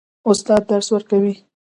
[0.31, 1.33] استاد درس ورکوي.